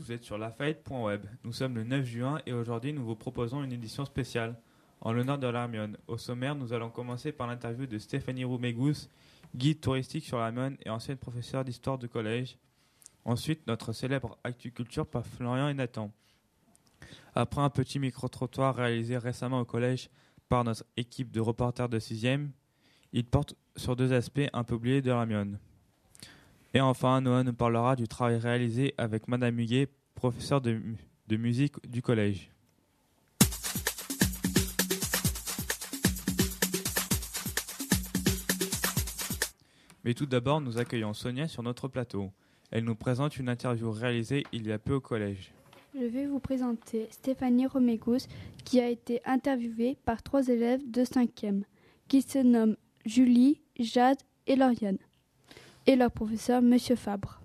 [0.00, 1.26] Vous êtes sur lafayette.web.
[1.44, 4.58] Nous sommes le 9 juin et aujourd'hui nous vous proposons une édition spéciale
[5.02, 5.98] en l'honneur de l'Hermione.
[6.06, 9.10] Au sommaire, nous allons commencer par l'interview de Stéphanie Roumégous,
[9.54, 12.56] guide touristique sur l'Hermione et ancienne professeure d'histoire de collège.
[13.26, 16.10] Ensuite, notre célèbre Actu Culture par Florian et Nathan.
[17.34, 20.08] Après un petit micro-trottoir réalisé récemment au collège
[20.48, 22.48] par notre équipe de reporters de 6e,
[23.12, 25.58] il porte sur deux aspects un peu oubliés de l'Hermione.
[26.72, 30.80] Et enfin, Noah nous parlera du travail réalisé avec Madame Huguet, professeure de,
[31.36, 32.52] musique du collège.
[40.04, 42.30] Mais tout d'abord, nous accueillons Sonia sur notre plateau.
[42.70, 45.52] Elle nous présente une interview réalisée il y a peu au collège.
[45.94, 48.28] Je vais vous présenter Stéphanie Romégous,
[48.64, 51.64] qui a été interviewée par trois élèves de 5e,
[52.06, 54.98] qui se nomment Julie, Jade et Lauriane,
[55.86, 57.40] et leur professeur, Monsieur Fabre.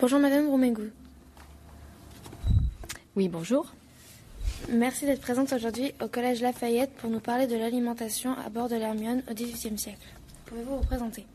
[0.00, 0.90] Bonjour Madame Romégous.
[3.16, 3.72] Oui, bonjour.
[4.70, 8.76] Merci d'être présente aujourd'hui au Collège Lafayette pour nous parler de l'alimentation à bord de
[8.76, 10.06] l'Hermione au XVIIIe siècle.
[10.46, 11.26] Pouvez-vous vous présenter?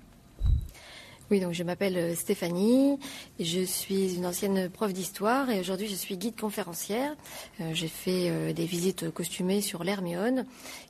[1.31, 2.97] Oui, donc je m'appelle euh, Stéphanie,
[3.39, 7.15] je suis une ancienne prof d'histoire et aujourd'hui je suis guide conférencière.
[7.61, 10.45] Euh, J'ai fait euh, des visites costumées sur l'Hermione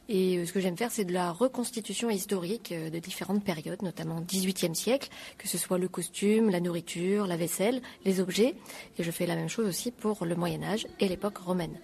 [0.08, 4.76] et ce que j'aime faire c'est de la reconstitution historique de différentes périodes, notamment 18e
[4.76, 8.56] siècle, que ce soit le costume, la nourriture, la vaisselle, les objets
[8.98, 11.78] et je fais la même chose aussi pour le Moyen Âge et l'époque romaine.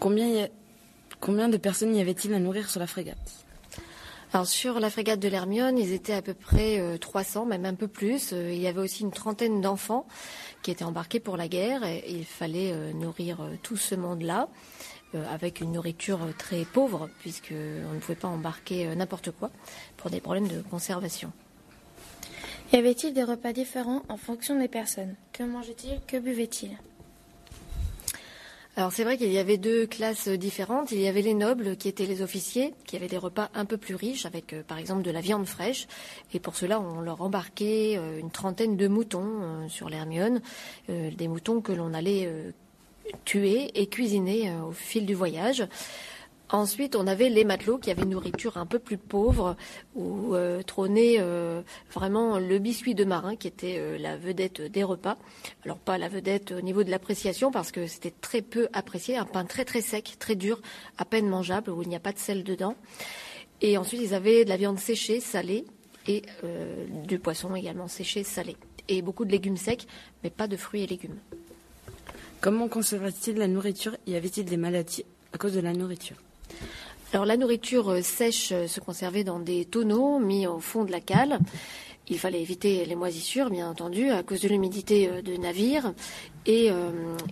[0.00, 0.48] Combien,
[1.20, 3.44] combien de personnes y avait-il à nourrir sur la frégate?
[4.44, 7.86] Sur la frégate de l'Hermione, ils étaient à peu près euh, 300, même un peu
[7.86, 8.32] plus.
[8.32, 10.06] Euh, il y avait aussi une trentaine d'enfants
[10.62, 14.48] qui étaient embarqués pour la guerre et il fallait euh, nourrir euh, tout ce monde-là
[15.14, 19.32] euh, avec une nourriture euh, très pauvre puisque on ne pouvait pas embarquer euh, n'importe
[19.32, 19.50] quoi
[19.98, 21.30] pour des problèmes de conservation.
[22.72, 25.14] Y avait-il des repas différents en fonction des personnes?
[25.34, 26.00] Que mangeait-il?
[26.06, 26.70] Que buvait-il?
[28.74, 30.92] Alors c'est vrai qu'il y avait deux classes différentes.
[30.92, 33.76] Il y avait les nobles qui étaient les officiers, qui avaient des repas un peu
[33.76, 35.86] plus riches avec euh, par exemple de la viande fraîche.
[36.32, 40.40] Et pour cela, on leur embarquait euh, une trentaine de moutons euh, sur l'Hermione,
[40.88, 42.30] des moutons que l'on allait
[43.24, 45.66] tuer et cuisiner au fil du voyage.
[46.52, 49.56] Ensuite, on avait les matelots qui avaient une nourriture un peu plus pauvre,
[49.94, 54.82] où euh, trônait euh, vraiment le biscuit de marin, qui était euh, la vedette des
[54.84, 55.16] repas.
[55.64, 59.24] Alors pas la vedette au niveau de l'appréciation, parce que c'était très peu apprécié, un
[59.24, 60.60] pain très très sec, très dur,
[60.98, 62.76] à peine mangeable, où il n'y a pas de sel dedans.
[63.62, 65.64] Et ensuite, ils avaient de la viande séchée, salée,
[66.06, 66.22] et
[67.06, 68.56] du poisson également séché, salé.
[68.88, 69.86] Et beaucoup de légumes secs,
[70.22, 71.18] mais pas de fruits et légumes.
[72.40, 73.96] Comment conservait-il la nourriture?
[74.06, 76.16] Y avait-il des maladies à cause de la nourriture?
[77.12, 80.90] Alors la nourriture euh, sèche euh, se conservait dans des tonneaux mis au fond de
[80.90, 81.38] la cale.
[82.08, 85.92] Il fallait éviter les moisissures, bien entendu, à cause de l'humidité euh, de navire.
[86.46, 86.70] Et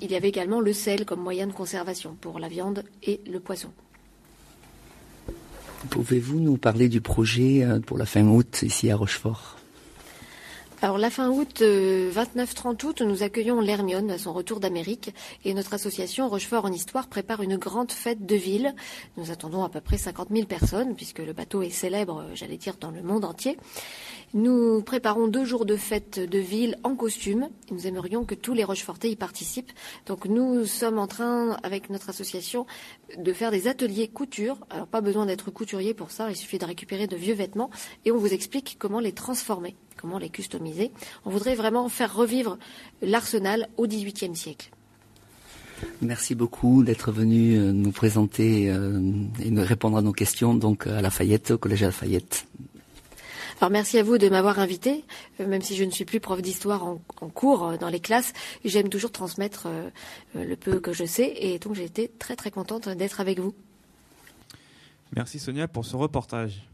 [0.01, 3.41] il y avait également le sel comme moyen de conservation pour la viande et le
[3.41, 3.71] poisson.
[5.89, 9.60] Pouvez-vous nous parler du projet pour la fin août ici à Rochefort?
[10.83, 15.15] Alors la fin août, euh, 29-30 août, nous accueillons l'Hermione à son retour d'Amérique
[15.45, 18.75] et notre association Rochefort en Histoire prépare une grande fête de ville.
[19.19, 22.57] Nous attendons à peu près 50 000 personnes puisque le bateau est célèbre, euh, j'allais
[22.57, 23.59] dire, dans le monde entier.
[24.33, 27.51] Nous préparons deux jours de fête de ville en costume.
[27.71, 29.73] Nous aimerions que tous les Rochefortais y participent.
[30.07, 32.65] Donc nous sommes en train, avec notre association,
[33.19, 34.57] de faire des ateliers couture.
[34.71, 37.71] Alors pas besoin d'être couturier pour ça, il suffit de récupérer de vieux vêtements
[38.05, 40.91] et on vous explique comment les transformer, comment les customiser.
[41.25, 42.59] On voudrait vraiment faire revivre
[43.03, 44.71] l'arsenal au XVIIIe siècle.
[46.03, 49.01] Merci beaucoup d'être venu euh, nous présenter euh,
[49.43, 52.47] et nous répondre à nos questions donc à Lafayette, au Collège Lafayette.
[53.61, 55.05] Alors merci à vous de m'avoir invité,
[55.41, 58.33] Euh, même si je ne suis plus prof d'histoire en, en cours dans les classes,
[58.65, 59.69] j'aime toujours transmettre
[60.35, 63.55] le peu que je sais et donc j'ai été très très contente d'être avec vous.
[65.15, 66.70] Merci Sonia pour ce reportage.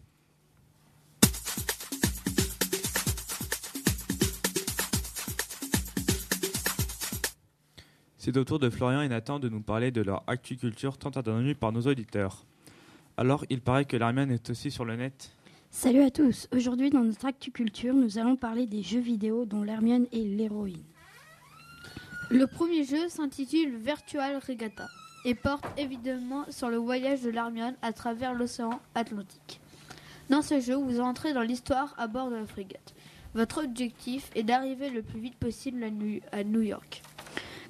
[8.26, 11.55] C'est au tour de Florian et Nathan de nous parler de leur actu-culture tant attendue
[11.55, 12.44] par nos auditeurs.
[13.17, 15.31] Alors, il paraît que l'Armienne est aussi sur le net.
[15.70, 16.49] Salut à tous.
[16.52, 20.82] Aujourd'hui, dans notre Actu Culture, nous allons parler des jeux vidéo dont l'Hermione est l'héroïne.
[22.28, 24.88] Le premier jeu s'intitule Virtual Regatta
[25.25, 29.61] et porte évidemment sur le voyage de l'Hermione à travers l'océan Atlantique.
[30.31, 32.93] Dans ce jeu, vous entrez dans l'histoire à bord de la frégate.
[33.34, 35.84] Votre objectif est d'arriver le plus vite possible
[36.32, 37.05] à New York.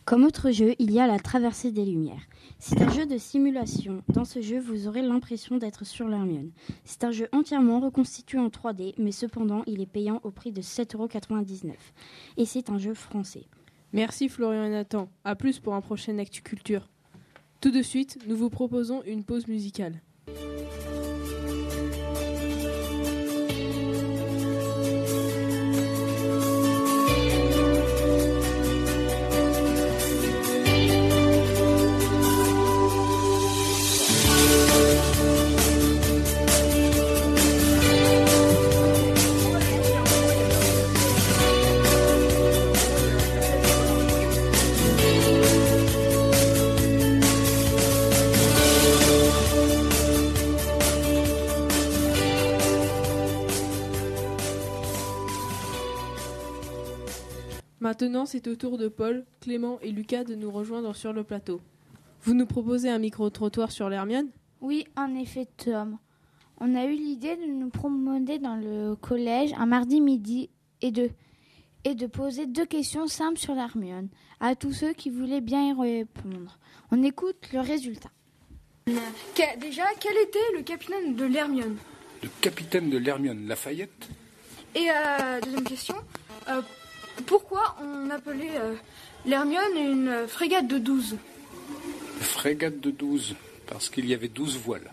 [0.07, 2.23] Comme autre jeu, il y a la traversée des lumières.
[2.61, 4.05] C'est un jeu de simulation.
[4.09, 6.53] Dans ce jeu, vous aurez l'impression d'être sur l'Hermione.
[6.85, 10.63] C'est un jeu entièrement reconstitué en 3D, mais cependant, il est payant au prix de
[10.63, 11.73] 7,99€.
[12.37, 13.49] Et c'est un jeu français.
[13.93, 15.09] Merci Florian et Nathan.
[15.25, 16.89] À plus pour un prochain Actu Culture.
[17.61, 20.01] Tout de suite, nous vous proposons une pause musicale.
[57.87, 61.61] Maintenant, c'est au tour de Paul, Clément et Lucas de nous rejoindre sur le plateau.
[62.23, 64.27] Vous nous proposez un micro-trottoir sur l'Hermione?
[64.61, 65.97] Oui, en effet, Tom.
[66.59, 70.51] On a eu l'idée de nous promener dans le collège un mardi midi
[70.83, 71.11] et de,
[71.85, 74.09] et de poser deux questions simples sur l'Hermione
[74.41, 76.59] à tous ceux qui voulaient bien y répondre.
[76.91, 78.11] On écoute le résultat.
[78.87, 81.77] Que- déjà, quel était le capitaine de l'Hermione?
[82.25, 84.09] Le capitaine de l'Hermione Lafayette?
[84.75, 85.95] Et euh, deuxième question,
[86.49, 86.63] euh,
[87.27, 88.75] pourquoi on appelait euh,
[89.25, 91.17] l'Hermione une euh, frégate de 12
[92.21, 93.35] Frégate de 12,
[93.67, 94.91] parce qu'il y avait 12 voiles.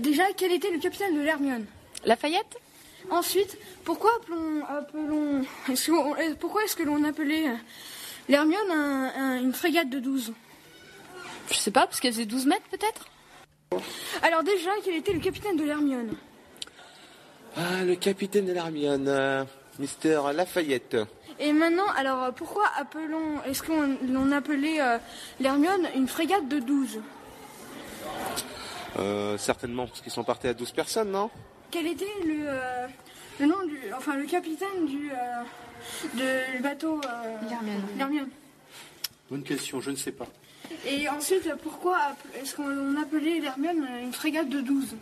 [0.00, 1.64] Déjà, quel était le capitaine de l'Hermione?
[2.04, 2.56] Lafayette?
[3.10, 7.54] Ensuite, pourquoi appelons, appelons est-ce qu'on- euh, pourquoi est-ce que l'on appelait euh,
[8.28, 10.32] l'Hermione un- un- une frégate de 12
[11.50, 13.06] Je sais pas, parce qu'elle faisait 12 mètres peut-être?
[14.22, 16.14] Alors déjà, quel était le capitaine de l'Hermione?
[17.56, 19.44] Ah, le capitaine de l'Hermione, euh,
[19.78, 20.96] Mister Lafayette.
[21.40, 24.98] Et maintenant, alors pourquoi appelons, est-ce qu'on l'on appelait euh,
[25.40, 27.00] l'Hermione une frégate de 12
[28.98, 31.30] Euh, certainement parce qu'ils sont partis à 12 personnes, non?
[31.72, 32.86] Quel était le, euh,
[33.40, 37.48] le nom du, enfin le capitaine du, euh, du bateau euh,
[37.98, 38.28] l'Hermione
[39.28, 40.28] Bonne question, je ne sais pas.
[40.86, 41.98] Et ensuite, pourquoi
[42.40, 44.94] est-ce qu'on appelait l'Hermione une frégate de 12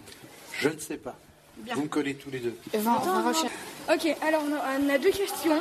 [0.55, 1.17] Je ne sais pas.
[1.59, 1.75] Bien.
[1.75, 2.57] Vous me collez tous les deux.
[3.90, 5.61] Ok, alors on a, on a deux questions.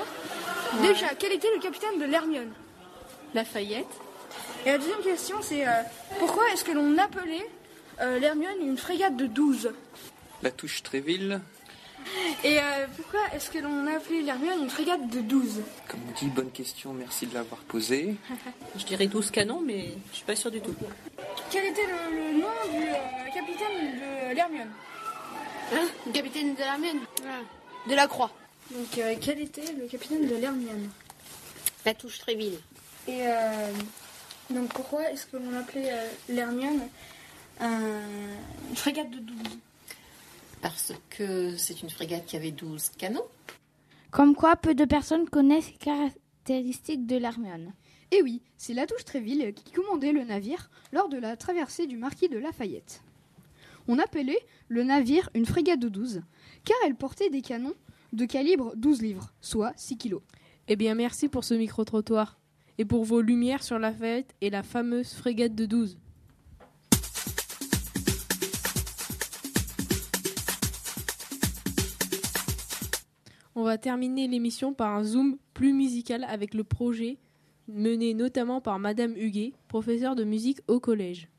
[0.81, 2.51] Déjà, quel était le capitaine de l'Hermione?
[3.33, 3.87] Lafayette.
[4.65, 5.71] Et la deuxième question, c'est euh,
[6.19, 7.47] pourquoi est-ce que l'on appelait
[7.99, 9.73] euh, l'Hermione une frégate de 12
[10.43, 11.41] La touche Tréville.
[12.43, 16.27] Et euh, pourquoi est-ce que l'on appelait l'Hermione une frégate de 12 Comme on dit,
[16.27, 18.15] bonne question, merci de l'avoir posée.
[18.77, 20.75] Je dirais 12 canons, mais je suis pas sûre du tout.
[21.51, 24.69] Quel était le, le nom du euh, capitaine de l'Hermione?
[26.05, 26.99] Le capitaine de l'Hermione?
[27.87, 28.31] De la Croix.
[28.71, 30.89] Donc, euh, quel était le capitaine de l'Hermione
[31.85, 32.57] La touche Tréville.
[33.07, 33.71] Et euh,
[34.49, 36.87] donc, pourquoi est-ce que l'on appelait euh, l'Hermione
[37.59, 38.01] un-
[38.69, 39.37] une frégate de 12
[40.61, 43.25] Parce que c'est une frégate qui avait 12 canons.
[44.11, 47.73] Comme quoi, peu de personnes connaissent les caractéristiques de l'Hermione.
[48.11, 51.97] Et oui, c'est la touche Tréville qui commandait le navire lors de la traversée du
[51.97, 53.01] marquis de Lafayette.
[53.87, 56.21] On appelait le navire une frégate de 12,
[56.63, 57.73] car elle portait des canons
[58.13, 60.21] de calibre 12 livres, soit 6 kilos.
[60.67, 62.37] Eh bien, merci pour ce micro-trottoir.
[62.77, 65.97] Et pour vos lumières sur Lafayette et la fameuse frégate de 12.
[73.53, 77.19] On va terminer l'émission par un zoom plus musical avec le projet
[77.67, 81.30] mené notamment par Madame Huguet, professeure de musique au collège.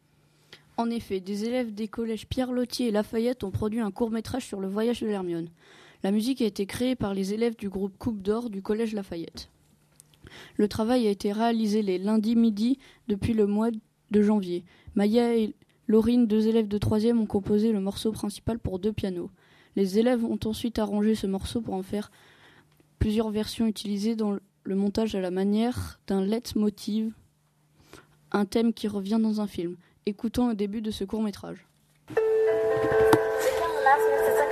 [0.82, 4.58] En effet, des élèves des collèges Pierre Lottier et Lafayette ont produit un court-métrage sur
[4.58, 5.48] le voyage de l'Hermione.
[6.02, 9.48] La musique a été créée par les élèves du groupe Coupe d'Or du collège Lafayette.
[10.56, 13.68] Le travail a été réalisé les lundis midi depuis le mois
[14.10, 14.64] de janvier.
[14.96, 15.54] Maya et
[15.86, 19.30] Laurine, deux élèves de troisième, ont composé le morceau principal pour deux pianos.
[19.76, 22.10] Les élèves ont ensuite arrangé ce morceau pour en faire
[22.98, 27.14] plusieurs versions utilisées dans le montage à la manière d'un leitmotiv,
[28.32, 29.76] un thème qui revient dans un film.
[30.04, 31.64] Écoutons le début de ce court métrage.
[32.11, 32.26] Le 15
[33.87, 34.50] mars 1780,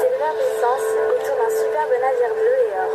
[0.00, 2.88] c'est l'heure d'essence autour d'un superbe navire bleu et or.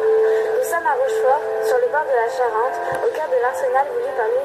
[0.58, 4.10] Nous sommes à Rochefort, sur le bord de la Charente, au cœur de l'arsenal voulu
[4.18, 4.41] par Louis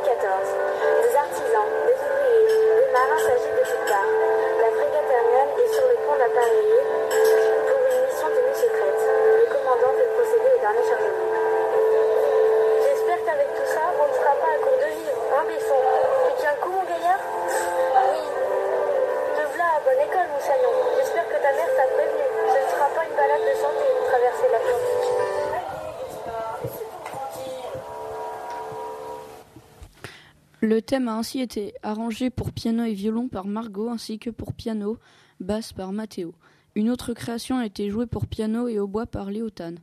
[30.66, 34.52] Le thème a ainsi été arrangé pour piano et violon par Margot ainsi que pour
[34.52, 34.99] piano,
[35.38, 36.35] basse par Matteo.
[36.75, 39.78] Une autre création a été jouée pour piano et hautbois par Léotane.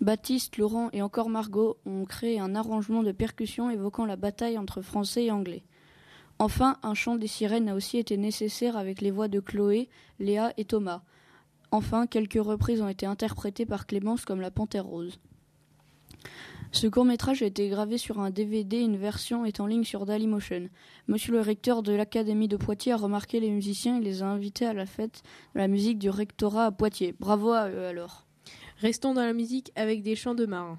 [0.00, 4.80] Baptiste, Laurent et encore Margot ont créé un arrangement de percussion évoquant la bataille entre
[4.80, 5.64] français et anglais.
[6.38, 10.54] Enfin, un chant des sirènes a aussi été nécessaire avec les voix de Chloé, Léa
[10.56, 11.02] et Thomas.
[11.72, 15.20] Enfin, quelques reprises ont été interprétées par Clémence comme la Panthère Rose.
[16.70, 20.68] Ce court-métrage a été gravé sur un DVD, une version est en ligne sur Dailymotion.
[21.06, 24.66] Monsieur le recteur de l'Académie de Poitiers a remarqué les musiciens et les a invités
[24.66, 25.22] à la fête
[25.54, 27.14] de la musique du rectorat à Poitiers.
[27.18, 28.26] Bravo à eux alors.
[28.80, 30.78] Restons dans la musique avec des chants de marins.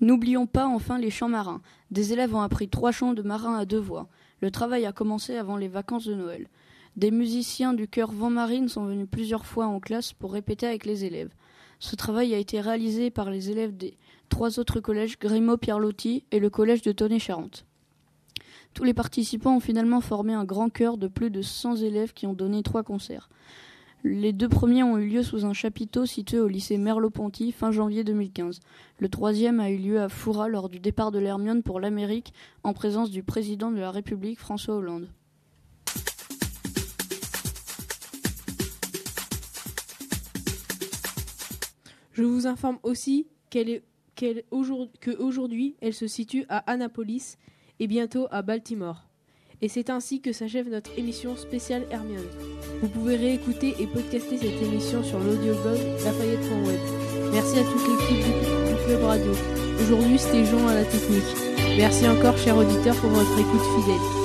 [0.00, 1.60] N'oublions pas enfin les chants marins.
[1.92, 4.08] Des élèves ont appris trois chants de marins à deux voix.
[4.40, 6.48] Le travail a commencé avant les vacances de Noël.
[6.96, 10.84] Des musiciens du chœur Vent Marine sont venus plusieurs fois en classe pour répéter avec
[10.84, 11.30] les élèves.
[11.78, 13.96] Ce travail a été réalisé par les élèves des
[14.28, 17.66] trois autres collèges Grimaud Pierlotti et le collège de Tonnet-Charente.
[18.74, 22.26] Tous les participants ont finalement formé un grand chœur de plus de 100 élèves qui
[22.26, 23.28] ont donné trois concerts.
[24.02, 28.02] Les deux premiers ont eu lieu sous un chapiteau situé au lycée Merleau-Ponty fin janvier
[28.02, 28.60] 2015.
[28.98, 32.32] Le troisième a eu lieu à Foura lors du départ de l'Hermione pour l'Amérique
[32.64, 35.08] en présence du président de la République François Hollande.
[42.12, 43.26] Je vous informe aussi
[44.16, 47.36] qu'aujourd'hui, elle se situe à Annapolis
[47.82, 49.02] et bientôt à Baltimore.
[49.60, 52.28] Et c'est ainsi que s'achève notre émission spéciale Hermione.
[52.80, 56.80] Vous pouvez réécouter et podcaster cette émission sur l'audioblog lafayette.web.
[57.32, 59.32] Merci à toute l'équipe du, du Club Radio.
[59.80, 61.24] Aujourd'hui, c'était Jean à la technique.
[61.76, 64.21] Merci encore, chers auditeurs, pour votre écoute fidèle.